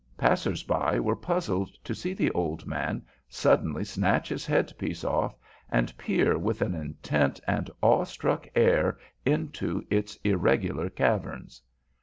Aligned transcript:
Passersby 0.17 0.99
were 0.99 1.15
puzzled 1.15 1.73
to 1.83 1.93
see 1.93 2.11
the 2.15 2.31
old 2.31 2.65
man 2.65 3.05
suddenly 3.29 3.83
snatch 3.83 4.29
his 4.29 4.47
headpiece 4.47 5.03
off 5.03 5.35
and 5.69 5.95
peer 5.95 6.39
with 6.39 6.63
an 6.63 6.73
intent 6.73 7.39
and 7.47 7.69
awestruck 7.83 8.47
air 8.55 8.97
into 9.27 9.85
its 9.91 10.15
irregular 10.23 10.89
caverns. 10.89 11.61